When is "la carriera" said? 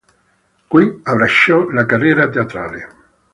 1.79-2.27